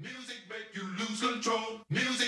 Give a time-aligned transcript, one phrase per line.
[0.00, 1.82] Music make you lose control.
[1.90, 2.19] Music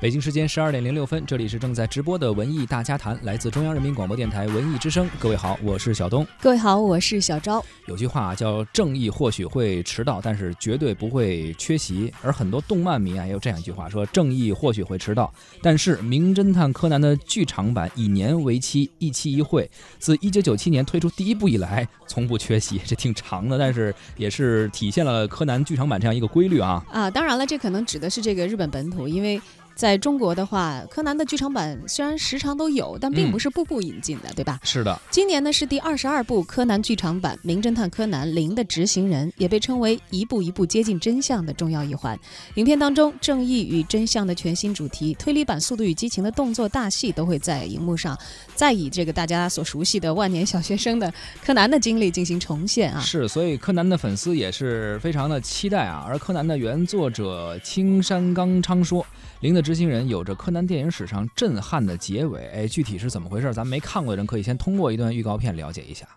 [0.00, 5.06] 北京时间十二点零六分，这里是正在直播的文艺大家谈，来自中央人民广播电台文艺之声。
[5.18, 6.26] 各位好，我是小东。
[6.40, 7.62] 各位好，我是小昭。
[7.86, 12.10] 有句话叫“正义或许会迟到，但是绝对不会缺席”。
[12.24, 26.82] 而很多动漫迷啊，也有这样一句话说：“正义或许会迟到，但是《名侦探柯南》的剧场版以年为期，一期一会，自一九九七年推出第一部以来，从不缺席。”这挺长的，但是也是体现了柯南剧场版这样一个规律啊。
[26.90, 29.38] 啊，当然了，这可能指的是这个日本本土，因为。
[29.80, 34.60] 在中国的话，柯南的剧场版虽然时常都有，但并不是步步引进的，对吧？
[34.62, 35.00] 是的。
[35.10, 42.14] 今年呢是第二十二部柯南剧场版《名侦探柯南：零的执行人》，也被称为一步一步接近真相的重要一环。
[42.56, 48.14] 影片当中，正义与真相的全新主题，推理版《速度与激情》的动作大戏都会在荧幕上，
[48.54, 51.10] 再以这个大家所熟悉的万年小学生的
[51.42, 53.00] 柯南的经历进行重现啊。
[53.00, 56.04] 是，所以柯南的粉丝也是非常的期待啊。
[56.06, 59.06] 而柯南的原作者青山刚昌说。
[59.41, 63.53] 零的执行人有着柯南电影史上震撼的结尾，哎，具体是怎么回事？
[63.53, 66.07] 咱没看过的人可以先通过一段预告片了解一下。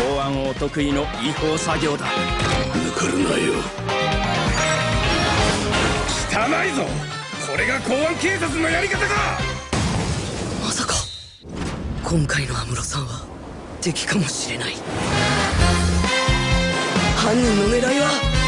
[0.00, 2.06] 公安を得意の違法作業だ。
[2.74, 3.54] 抜かるなよ。
[6.30, 6.34] 汚
[6.64, 6.84] いぞ。
[7.50, 9.38] これが公安警察のやり方か。
[10.62, 10.94] まさか
[12.04, 13.24] 今回の安室さんは
[13.80, 14.74] 敵かもしれない。
[17.16, 18.41] 犯人の狙いは。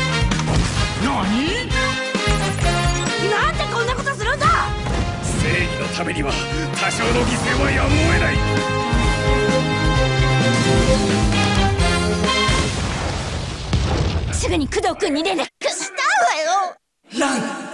[1.05, 1.13] 何？
[3.29, 4.45] なんでこんなことするんだ？
[5.23, 6.31] 正義のためには
[6.73, 8.35] 多少の犠牲はやむを得ない。
[14.33, 15.95] すぐに工藤君に連絡した
[16.25, 16.75] わよ。
[17.19, 17.64] ラン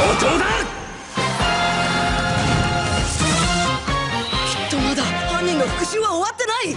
[0.18, 0.44] 等だ
[4.46, 6.76] きっとまだ犯人の復讐は終わってない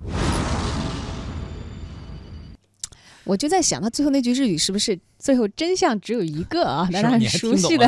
[3.24, 6.88] 我就在想，他最后那句日语是不是最后真相只有一个啊？
[6.90, 7.86] 大家很熟悉的，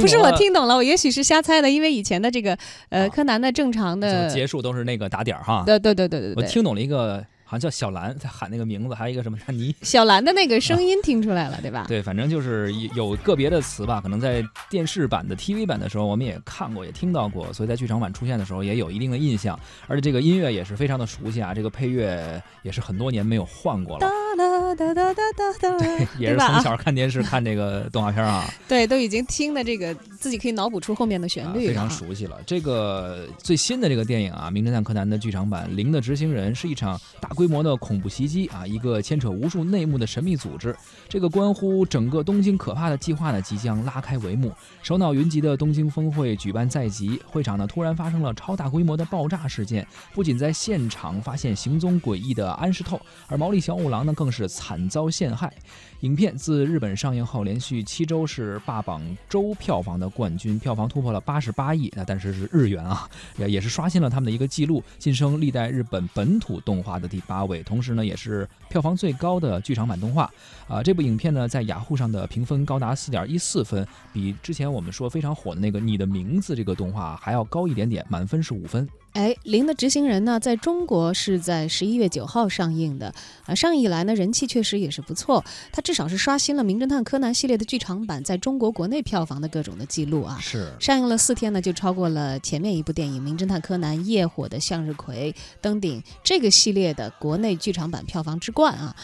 [0.00, 2.56] 不是我听懂了，我 也许是瞎猜的，因为以前的这个
[2.88, 5.64] 呃柯南的正常的结束都是那个打点儿哈。
[5.66, 7.22] 对对对对对对，我听懂了一个。
[7.49, 9.75] 好像叫小兰在喊那个名字，还有一个什么丹尼。
[9.81, 11.85] 小兰的那个声音听出来了，对吧？
[11.87, 19.59] 对，反正就是有个别的词吧，可能在电视版的 TV 版的时候，我们也看过，也听到过，所以在剧场版出现的时候也有一定的印象。
[19.87, 24.07] 而且这个音乐也是非常的熟悉啊，这个配乐也是很多年没有换过了。
[24.47, 28.45] 哒哒哒哒哒对，也是从小看电视看这个动画片啊。
[28.69, 32.37] 对，都已经听的这个自己可以脑补出后面的旋律，非常熟悉了。
[32.45, 40.73] 这个最新的这个电影啊，《名侦探柯南》的剧场版《零的执行人》是一场大规模的恐怖袭击啊，一个牵扯无数内幕的神秘组织。
[41.09, 44.53] 这个关乎整个东京可怕的计划呢，即将拉开帷幕。
[44.81, 54.49] 首脑云集的东京峰会举办在即，会场呢突然发生了超大规模的爆炸事件，不仅在现场发现行踪诡异的安室透，而毛利小五郎呢更是。
[54.59, 55.53] 惨遭陷害。
[56.01, 61.91] 影片自日本上映后，连续七周是霸榜周票房的冠军，票房突破了八十八亿。
[61.95, 67.61] 那但是是日元啊，也也是刷新了他们的一个记录，晋升历代日本本土动画的第八位。
[67.63, 70.29] 同时呢，也是票房最高的剧场版动画。
[70.67, 78.87] 啊，这部影片呢，在雅虎上的评分高达四点一四分，比之前我们说非常火的那个《你的名字》这个动画还要高一点点，满分是五分。
[79.13, 83.13] 哎，《零的执行人》呢，在中国是在十一月九号上映的。
[83.45, 85.43] 啊，上映以来呢，人气确实也是不错。
[85.71, 90.37] 它至少是刷新了《名侦探柯南》系列的剧场版在中国国内票房的各种的记录啊。
[90.39, 90.71] 是。
[90.79, 98.95] 上映了四天呢，就超过了前面一部电影《名侦探柯南：夜火的向日葵》，登顶这个系列的国内剧场版票房之冠啊。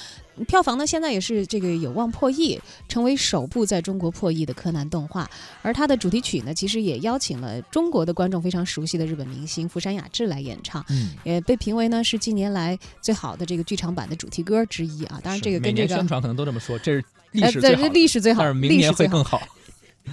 [0.47, 2.59] 票房呢，现在也是这个有望破亿，
[2.89, 5.29] 成为首部在中国破亿的柯南动画。
[5.61, 10.85] 而它的主题曲呢，其实也邀请了中国的观众非常熟悉的日本明星福山雅治来演唱，
[11.23, 15.19] 也被评为呢是近年来最好的这个剧场版的主题歌之一啊。
[15.23, 19.41] 当然，这个跟这个宣传可能都这么说，这是历史最好，历史最好，但是明年会更好。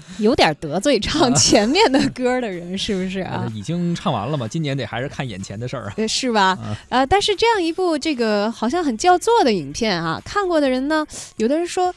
[0.18, 3.46] 有点得罪唱前面的歌的人，是不是啊？
[3.54, 6.58] 已经唱完了嘛，今年得还是看眼前的事儿啊， 是吧？
[6.88, 11.06] 呃，但是这样一部这个好像很叫座的影片啊，看过的人呢，
[11.36, 11.94] 有的人说，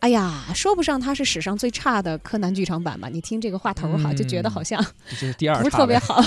[0.00, 3.08] 哎呀，说不上它是史上最差的柯南剧场版吧？
[3.08, 6.22] 你听这个话头儿哈，就觉得好像这是第二不是特别好。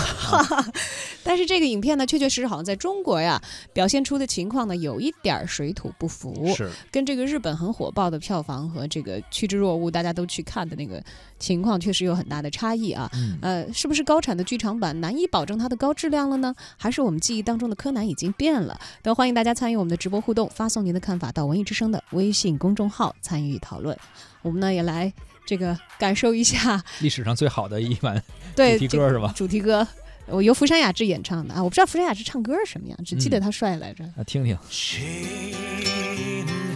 [1.24, 3.42] 但是这个影片呢，确确实实好像在中国呀
[3.74, 11.02] 表现出的情况呢，有一点水土不服，是跟这个日本很火爆的票房和这个趋之若鹜，大家都去看的那个
[11.40, 13.10] 情况，确实有很大的差异啊。
[13.14, 16.54] 嗯呃，是不是高产的剧场版难以保证它的高质量了呢？
[16.78, 18.80] 还是我们记忆当中的柯南已经变了？
[19.02, 23.97] 都欢迎大家参与我们的直播互动，发送您的看法到文艺之声的微信公众号参与讨论。
[24.43, 25.13] 我们呢也来
[25.45, 28.23] 这个感受一下 历史上最好的一版
[28.55, 29.33] 对主题歌是吧？
[29.37, 29.87] 主题歌。
[30.29, 34.05] 我由福山雅治演唱的啊，我不知道福山雅治唱歌是什么样，只记得嗯他帅来着。
[34.17, 34.59] 啊，听听。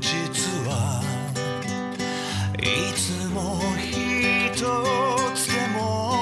[0.00, 1.02] 真実は
[2.58, 2.64] い
[2.94, 4.54] つも一
[5.34, 6.13] つでも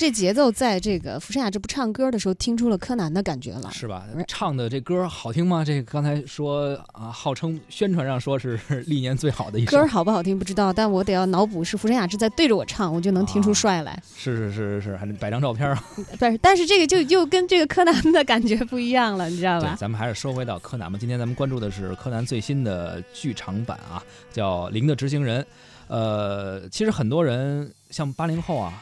[0.00, 3.70] 这节奏在这个福山雅治不唱歌的时候听出了柯南的感觉了。
[3.70, 4.24] 是吧哎？
[4.26, 5.62] 唱的这歌好听吗？
[5.62, 14.02] 这个刚才说啊，号称宣传上说是 历年最好的一首歌，好不好听不知道，但我得要脑补是福山雅治在对着我唱，我就能听出啊帅来。
[14.16, 15.84] 是是是是是，还得摆张照片啊。
[15.94, 19.76] 不是，但是这个就又跟这个柯南的感觉不一样了，你知道对，吧？
[19.78, 20.98] 咱们还是说回到柯南吧。
[20.98, 24.02] 今天咱们关注的是柯南最新的剧场版啊，
[24.32, 25.42] 叫《零的执行人》。
[25.88, 28.72] 呃，其实很多人像八零后啊，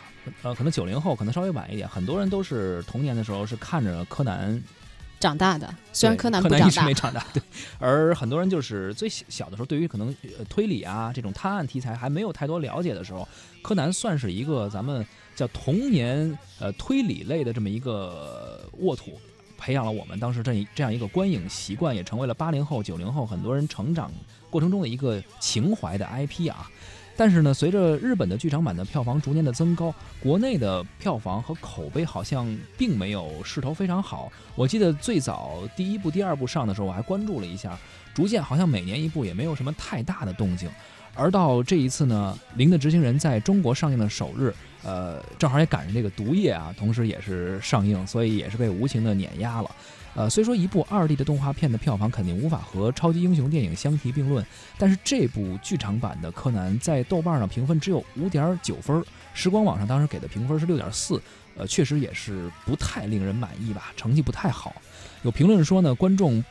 [0.43, 4.63] 呃，可能九零后，可能稍微晚一点，很多人都是童年的时候是看着柯南
[5.21, 7.43] 长大的，虽然柯南不长大柯南一直没，长大，对。
[7.79, 13.27] 而很多人就是最小小的时候，对于可能呃推理啊这种探案题材还没有太多了解的时候，
[13.63, 15.05] 柯南算是一个咱们
[15.35, 19.19] 叫童年呃推理类的这么一个沃土。
[19.61, 24.09] 培养了我们当时这一这样一个观影习惯，也成为了八零后、九零后很多人成长
[24.49, 26.71] 过程中的一个情怀的 IP 啊。
[27.19, 32.47] 但是呢，随着日本的剧场版的票房逐年的增高，国内的票房和口碑好像
[32.77, 34.31] 并没有势头非常好。
[34.55, 37.77] 我记得最早第一部、第二部上的时候，我还关注了一下，
[38.15, 40.71] 逐渐好像每年一部，也没有什么太大的动静。
[41.15, 49.71] 而到这一次呢，《零的执行人》在中国上映的首日，呃，正好也赶上这个毒液啊，同时也是上映，所以也是被无情的碾压了。
[50.15, 54.45] 呃，虽说一部二 D 的动画片的票房肯定无法和超级英雄电影相提并论，
[54.77, 61.23] 但是这部剧场版的柯南在豆瓣上评分只有五点九分，时光网上当时给的评分是六点四，
[61.57, 64.75] 呃，确实也是不太令人满意吧， 成绩不太好。
[65.23, 66.43] 有评论说呢，观众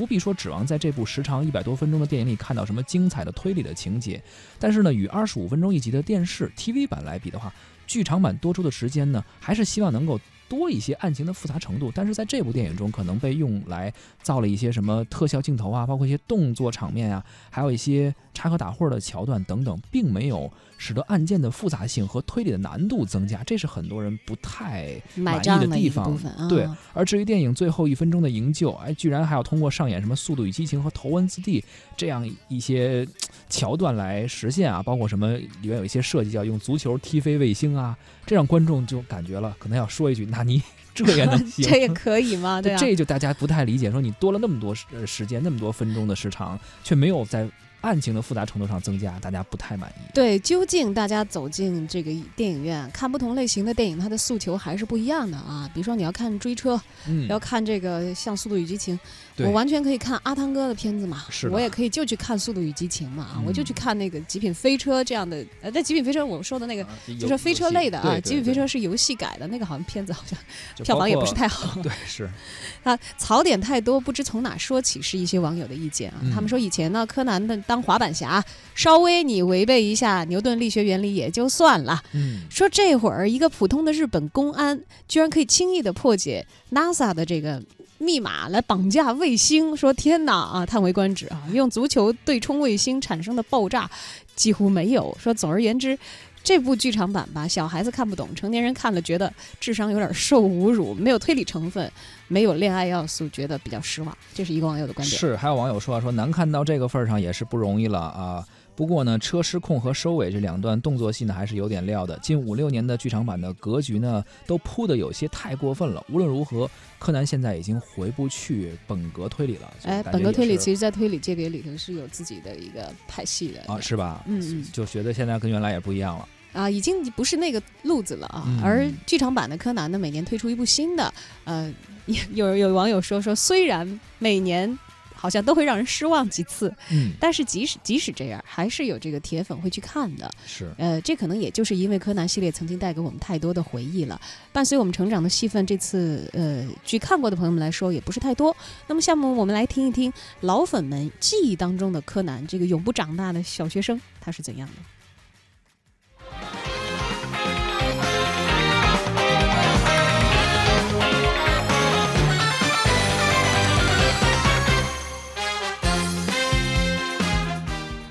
[0.00, 4.18] 不必说指望在这部时长一百多分钟的电影里看到什么精彩的推理的情节，
[4.58, 7.52] 但是呢，与二十五分钟一集的电视 TV 版来比的话，
[7.86, 10.18] 剧场版多出的时间呢，还是希望能够
[10.50, 11.90] 多一些案情的复杂程度。
[11.94, 13.90] 但是在这部电影中，可能被用来
[14.22, 26.18] 造了一些什么特效镜头啊，包括一些动作场面啊，还有一些插科打诨的桥段等等，并没有使得案件的复杂性和推理的难度增加，这是很多人不太满意的地方。
[26.48, 31.60] 对，而至于电影最后一分钟的营救，哎，居然还要通过上演什么《速度与激情》和《头文字 D》
[31.96, 33.06] 这样一些
[33.48, 40.62] 桥段来实现啊，包括什么里面有一些设计叫用足球踢飞卫星啊，这让观众就感觉了，可能要说一句：“那你
[40.94, 42.60] 这也能 行？”这也可以吗？
[42.60, 47.48] 对啊，这就大家不太理解，说你多了那么多时呃时间，那么多分钟的时长，却没有在
[47.82, 50.10] 案情的复杂程度上增加，大家不太满意。
[50.12, 55.66] 对，究竟大家走进这个电影院看不同类型的电影，它的诉求还是不一样的啊。
[55.72, 56.78] 比如说你要看追车，
[57.08, 65.44] 嗯，要看这个像《速度与激情》，对我完全可以看阿汤哥的片子嘛，是我也可以就去看《速度与激情》嘛，啊，我就去嗯看那个《极品飞车》这样的。
[65.62, 70.38] 呃，在《极品飞车》我说的那个啊就是飞车类的啊，《极品飞车》车是游戏改的，那个好像片子好像
[70.84, 71.80] 票房也不是太好。
[71.82, 72.28] 对，是。
[72.82, 76.18] 啊，槽点太多，不知从哪说起，是一些网友的意见啊。
[76.22, 76.30] 嗯。
[76.32, 78.42] 他们说以前呢，柯南的当滑板侠，
[78.74, 87.62] 稍微你违背一下牛顿力学原理也就算了，嗯，说这会儿一个普通的日本公安居然可以轻易的破解 NASA 的这个
[88.00, 91.40] 密码来绑架卫星，说天哪啊，叹为观止啊！
[91.52, 93.88] 用足球对冲卫星产生的爆炸
[94.34, 95.16] 几乎没有。
[95.20, 95.96] 说总而言之。
[96.42, 99.30] 这部剧场版吧，小孩子看不懂，成年人看了觉得
[99.60, 101.92] 智商有点受侮辱，没有推理成分，
[102.28, 104.16] 没有恋爱要素，觉得比较失望。
[104.32, 105.20] 这是一个网友的观点。
[105.20, 108.42] 是，还有网友说啊，说难看到这个份儿上也是不容易了啊。
[108.80, 112.18] 不过呢，车失控和收尾这两段动作戏呢，还是有点料的。
[112.20, 116.02] 近五六年的剧场版的格局呢，都铺的有些太过分了。
[116.10, 116.66] 无论如何，
[116.98, 119.70] 柯南现在已经回不去本格推理了。
[119.82, 124.24] 哎，本格推理其实，在推理界别里头是有自己的一个派系的啊，是吧？
[124.26, 126.26] 嗯嗯就觉得现在跟原来也不一样了。
[126.54, 128.44] 啊，已经不是那个路子了啊。
[128.46, 131.12] 嗯而剧场版的柯南呢，每年推出一部新的，
[131.44, 131.70] 呃，
[132.32, 134.78] 有有网友说说，虽然每年
[135.20, 140.30] 好像都会让人失望几次，嗯，但是即使即使这样，还是有这个铁粉会去看的。
[140.46, 140.72] 是。
[140.78, 144.18] 呃，这可能也就是因为柯南系列曾经带给我们太多的回忆了，
[144.50, 148.56] 伴随我们成长的戏份，这次呃，据看过的朋友们来说也不是太多。
[148.86, 150.10] 那么，下面我们来听一听
[150.40, 154.74] 老粉们记忆当中的柯南这个永不长大的小学生他是怎样的。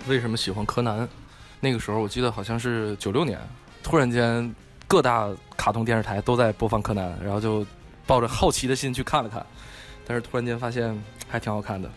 [0.10, 1.08] 为什么喜欢柯南？
[1.60, 3.40] 那个时候我记得好像是九六年，
[3.84, 4.54] 突然间
[4.88, 7.64] 各大卡通电视台都在播放柯南，然后就
[8.08, 9.46] 抱着好奇的心去看了看，
[10.08, 11.88] 但是突然间发现还挺好看的。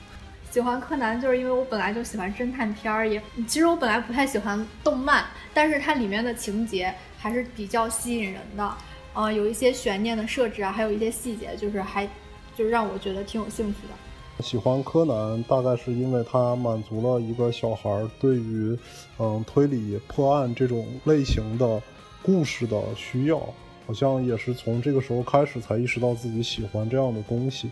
[0.51, 8.77] 喜欢柯南，就是因为我本来就喜欢侦探片儿，也其实我本来不太喜欢动漫，但是它里面的情节还是比较吸引人的，
[9.15, 12.07] 呃，有一些悬念的设置啊，还有一些细节，就是还
[12.55, 13.95] 就是让我觉得挺有兴趣的。
[14.43, 17.89] 喜欢柯南，大概是因为它满足了一个小孩
[18.21, 18.77] 对于
[19.19, 21.81] 嗯推理破案这种类型的
[22.23, 23.41] 故事的需要。
[23.85, 27.69] 好像也是从这个时候开始才意识到自己喜欢这样的东西。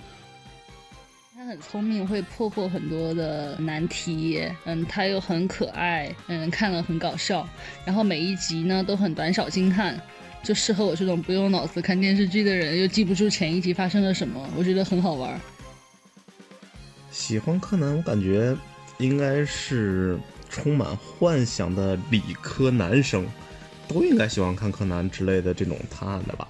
[1.33, 4.45] 他很聪明，会破获很多的难题。
[4.65, 7.49] 嗯，他又很可爱，嗯，看了很搞笑。
[7.85, 9.99] 然后每一集呢都很短小精悍，
[10.43, 15.41] 就适合我这种不用脑子看电视剧的人，又记不住前一集发生了什么，我觉得很好玩。
[17.11, 18.57] 喜欢柯南，我感觉
[18.99, 23.27] 应该是充满幻想的理科男生，
[23.89, 26.47] 都应该喜欢看柯南之类的这种探案的吧，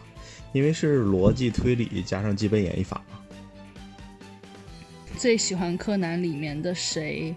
[0.53, 3.19] 因为是逻辑推理加上基本演绎法嘛。
[5.17, 7.35] 最喜欢柯南里面的谁？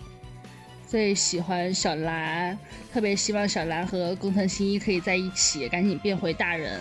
[0.86, 2.58] 最喜欢小兰，
[2.94, 6.80] 特别希望小兰和工藤新一可以在一起，赶紧变回大人。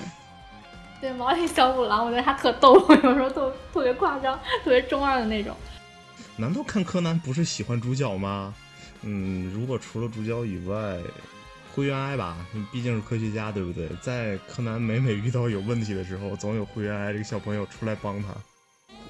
[1.01, 5.57] 对毛利小五郎，我觉得他特逗，有时候特特别夸张，特别中二的那种。
[6.43, 8.53] 难道看柯南不是喜欢主角吗？
[9.03, 10.99] 嗯，如果除了主角以外，
[11.73, 12.37] 灰原哀吧，
[12.73, 13.89] 毕竟是科学家，对不对？
[14.01, 18.31] 在柯南每每遇到有问题的时候，总有灰原哀这个小朋友出来帮他。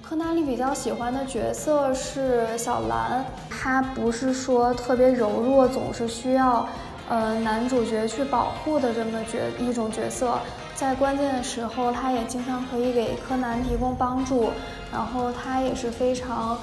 [0.02, 6.68] 柯南里比较喜欢的角色是小兰，她不是说特别柔弱，总是需要
[7.08, 10.38] 呃男主角去保护的这么角一种角色，
[10.74, 14.50] 在关键的时候，她也经常可以给柯南提供帮助，
[14.92, 16.58] 然后她也是非常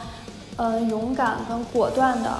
[0.59, 2.37] 呃勇敢跟果断的。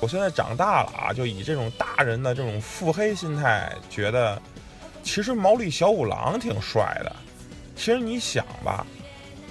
[0.00, 4.40] 我现在长大了啊，就以这种大人的这种腹黑心态，觉得
[5.04, 7.16] 其实毛利小五郎挺帅的。
[7.76, 8.84] 其实你想吧，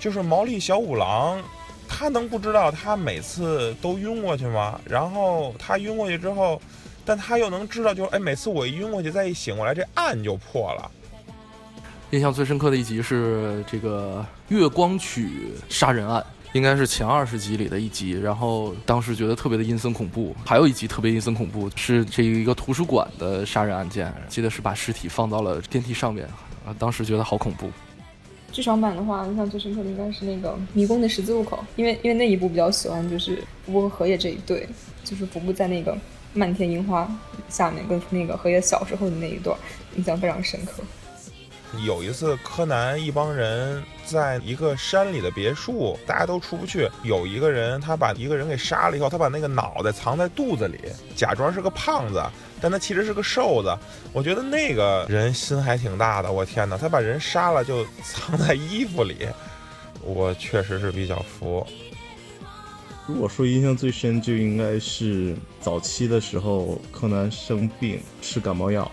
[0.01, 1.41] 就是毛利小五郎，
[1.87, 4.79] 他能不知道他每次都晕过去吗？
[4.83, 6.61] 然后他晕过去之后，
[7.05, 10.91] 但他又能知道，就是哎，每次我一晕过去，再一醒过来，这案就破了。
[12.11, 18.11] 印象最深刻的一集是这个月光曲杀人案，应该是前二十集里的一集。
[18.11, 20.33] 然后当时觉得特别的阴森恐怖。
[20.45, 26.25] 还有一集特别阴森恐怖，是这一个图书馆的杀人案件，记得是把尸体放到了电梯上面，
[26.65, 27.69] 啊，当时觉得好恐怖。
[28.53, 34.65] 剧场版的话，印象最深刻的应该是那个迷宫的十字路口，因为因为那一部比较喜欢就是福部和荷叶这一对，
[35.03, 35.97] 就是福部在那个
[36.31, 37.05] 漫天樱花
[37.49, 39.59] 下面跟那个荷叶小时候的那一段，
[39.97, 40.81] 印象非常深刻。
[41.85, 46.89] 有一次，柯南一帮人在一个山里的别墅，大家都出不去。
[47.03, 50.79] 有一个人，他把一个人给杀了以后，他把那个脑袋藏在肚子里，
[51.13, 52.23] 假装是个胖子，
[52.61, 53.77] 但他其实是个瘦子。
[54.13, 56.31] 我觉得那个人心还挺大的。
[56.31, 59.27] 我天哪，他把人杀了就藏在衣服里，
[60.01, 61.67] 我确实是比较服。
[63.05, 68.89] 如果说印象最深，就应该是早期的时候，柯南生病吃感冒药，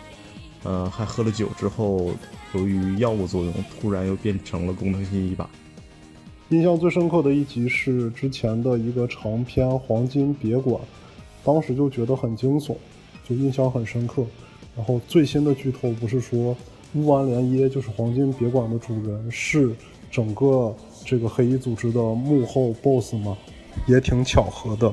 [0.65, 2.13] 呃，还喝了酒之后。
[2.55, 5.51] 由于药物作用，突然又变成了工藤新一吧。
[6.51, 10.77] 印象最深刻的一集是之前的一个长篇《黄金别馆》，
[11.43, 12.77] 当时就觉得很惊悚，
[13.29, 14.25] 就印象很深刻。
[14.77, 16.57] 然后最新的剧透不是说
[16.95, 19.75] 乌丸连耶就是黄金别馆的主人，是
[20.11, 23.37] 整个这个黑衣组织的幕后 BOSS 吗？
[23.89, 24.93] 也挺巧合的。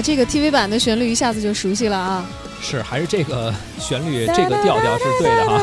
[0.00, 2.26] 呀，这个 TV 版的旋律一下子就熟悉了啊！
[2.62, 5.60] 是，还是这个旋律，这个调调是对的哈。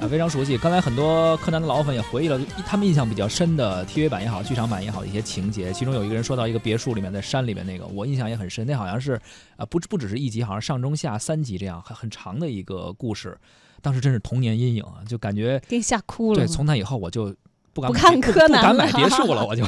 [0.00, 0.56] 啊，非常熟悉。
[0.56, 5.70] 刚才很多柯南的老粉也回忆了他们印象比较深的 TV 版也好，剧场版也好的一些情节。
[5.74, 8.66] 其中有一个人说到一个别墅里面在山里面那个，我印象也很深。
[8.66, 9.20] 那好像是
[9.56, 13.36] 啊，不不只是一集，好像上中下三集这样很很长的一个故事。
[13.82, 16.38] 当时真是童年阴影啊，就感觉给你吓哭了。
[16.38, 17.34] 对，从那以后我就。
[17.72, 19.64] 不敢看柯南，不敢买别墅了， 我就。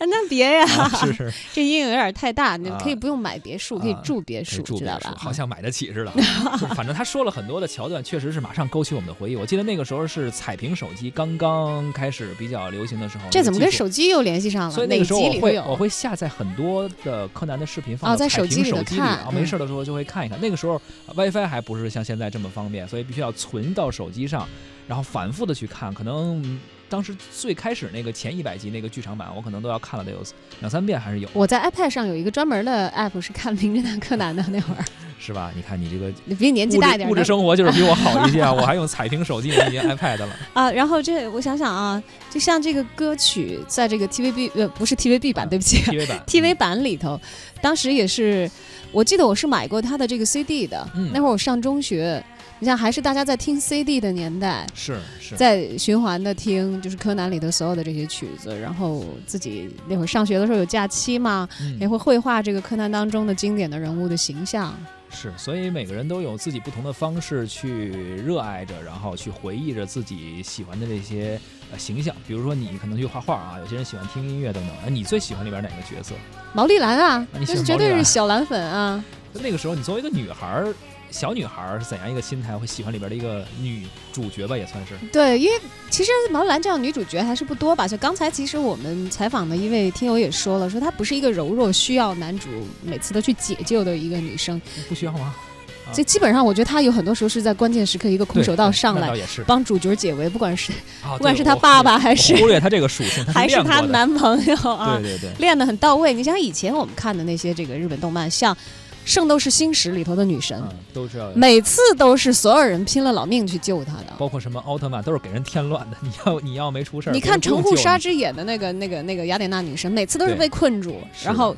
[0.00, 0.66] 那别呀，
[1.00, 2.56] 是是， 这阴影有点太大。
[2.56, 5.14] 你可以不用买别墅，可以住别墅，知道吧？
[5.18, 6.12] 好像买得起似的。
[6.74, 9.36] 反正他说了很多的桥段，确实是马上勾起我们的回忆。
[9.36, 13.24] 我记得那个时候是彩屏手机刚刚开始比较流行的时候。
[13.30, 14.70] 这怎么跟手机又联系上了？
[14.70, 20.40] 所以那个时候我会我会下载很多的柯南的视频放在手机里，啊，没事的时候就会看一看。
[20.40, 20.80] 那个时候
[21.14, 24.48] WiFi 还不是像现在这么方便，所以必须要存到手机上，
[24.86, 26.58] 然后反复的去看，可能。
[26.88, 30.22] 当时最开始那个前一百集那个剧场版，我可能都要看了得有
[30.60, 31.28] 两三遍，还是有。
[31.32, 34.84] 我在 iPad 上有一个专门的 app 是看《名侦探柯南》的那会儿，
[35.20, 35.52] 是吧？
[35.54, 38.50] 你看你这个，你比你年纪大一点，物质生活就是比我好一些啊！
[38.54, 40.70] 我还用彩屏手机，已经 iPad 了啊。
[40.72, 47.20] 然后这我想想啊，就像这个歌曲在这个 TVB 呃不是 TVB 版，对不起，TV 版 TV 版里头，
[47.60, 48.50] 当时也是，
[48.92, 52.24] 我记得我是买过他的这个 CD 的，那会儿我上中学。
[52.60, 64.76] 你像还是大家在听 CD 的年代，是是，在循环的听，就是柯南里头所有的这些曲子，然后自己那会儿上学的时候有假期嘛，嗯也会绘画这个柯南当中的经典的人物的形象。
[65.10, 71.40] 是，所以每个人都有自己不同的方式去热爱着，然后去回忆着自己喜欢的这些
[71.72, 72.14] 呃形象。
[72.26, 74.76] 比如说你可能去画画啊，有些人喜欢听音乐等等。
[74.84, 76.14] 哎，你最喜欢里边哪个角色？
[76.52, 79.02] 毛利兰啊，你喜这绝对是小蓝粉啊。
[79.32, 80.74] 那个时候你作为一个女孩儿，
[81.10, 84.94] 小女孩儿是怎样一个心态，会喜欢里边的一个女主角吧，也算是。
[85.12, 87.88] 对，因为其实毛兰这样女主角还是不多吧。
[87.88, 92.48] 就刚才其实我们采访的一位听友也说了，说她不是一个柔弱需要男主
[92.82, 94.60] 每次都去解救的一个女生。
[94.88, 95.34] 不需要吗？
[95.34, 95.46] 啊
[95.90, 99.10] 这基本上，我觉得她有很多时候是在关键时刻一个空手道上来
[99.46, 100.70] 帮主角解围，不管是
[101.02, 106.12] 啊不管是她爸爸还是忽略她这个属性，还是她男朋友啊，对对对练得很到位。
[106.12, 108.54] 你想想以前我们看的那些这个日本动漫，像
[109.04, 114.12] 《圣斗士星矢》里头的女神，嗯，都是要每次都是所有人拼了老命去救她的。
[114.18, 115.96] 包括什么奥特曼都是给人添乱的。
[116.02, 121.56] 你要 你要没出事儿，你看城户纱不用救你织演的那个那个那个雅典娜女神，每次都是被困住，然后。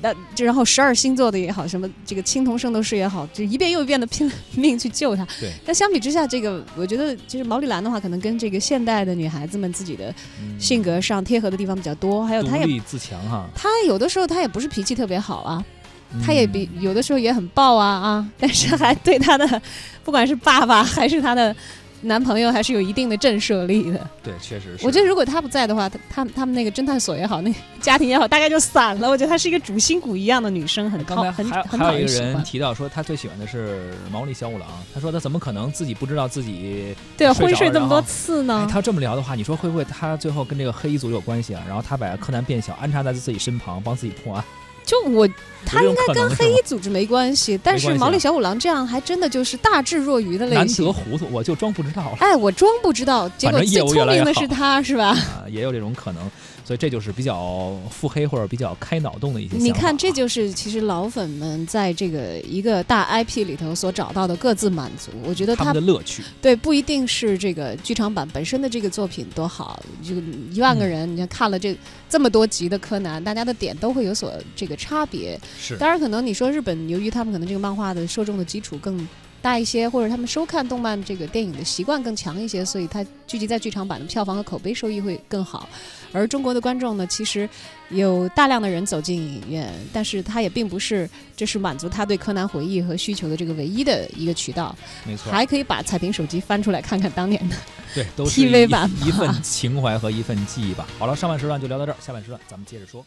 [0.00, 5.26] 那就然后十二星座的也好，什么这个青铜圣斗士也好，就一遍又一遍的拼了命去救她。
[5.40, 10.14] 对但相比之下，这个我觉得就是毛利兰的话，可能跟这个现代的女孩子们自己的
[10.56, 13.48] 性格上贴合的地方比较多，还有她也自强哈。
[13.56, 15.64] 她有的时候她也不是脾气特别好啊，
[16.12, 19.62] 嗯她也比有的时候也很暴啊啊， 但是还对她的
[20.04, 21.54] 不管是爸爸还是她的
[22.02, 24.08] 男朋友，还是有一定的震慑力的。
[24.22, 24.86] 对，确实是。
[24.86, 29.10] 我觉得如果他不在的话，他他他们那个侦探所也好，那个家庭也好，大概就散了。
[29.10, 32.42] 我觉得她是一个主心骨一样的女生，很讨刚才还很很还有一个讨人。
[32.44, 38.72] 提到说他最喜欢的是毛利小五郎，他说他怎么可能自己不知道自己对昏睡这么多次呢哎，？
[38.72, 41.64] 他这么聊的话，你说会不会他最后跟这个黑衣族有关系啊？
[41.66, 44.44] 然后他把柯南变小，安插在自己身旁，帮自己破案。
[44.88, 45.28] 就我，
[45.66, 50.92] 他应该跟黑衣组织没关系，但是毛利小五郎这样还真的就是大智若愚的类型难型得。
[50.92, 52.16] 糊涂，我就装不知道了。
[52.20, 55.08] 哎，我装不知道，结果最聪明的是他，是吧？
[55.08, 56.22] 啊，也有这种可能，
[56.68, 59.56] 所以这就是比较腹黑或者比较开脑洞的一些。
[59.56, 65.10] 你看，这就是其实老粉们在这个一个大 IP 里头所找到的各自满足。
[65.24, 66.22] 我觉得他他们的乐趣。
[66.42, 70.20] 对，不一定是这个剧场版本身的这个作品多好，这个
[70.52, 71.74] 一万个嗯人，你看看了这
[72.06, 75.40] 这么多集的柯南，大家的点都会有所这个差别。
[75.58, 79.08] 是当然可能你说日本，由于他们可能这个漫画的受众的基础更
[79.40, 85.68] 大一些，或者他们收看动漫这个电影的习惯更强一些，所以它聚集在剧场版的票房和口碑收益会更好。
[86.12, 87.48] 而中国的观众呢，其实
[87.90, 94.74] 有大量的人走进影院，但是他也并不是这是满足他对柯南回忆和需求的这个唯一的一个渠道。
[95.06, 97.56] 没错还可以把彩屏手机翻出来看看当年的
[97.94, 100.86] 对，都是 TV 版一份情怀和一份记忆吧。
[100.98, 103.04] 好了，上半时段就聊到这儿，下半时段咱们接着说。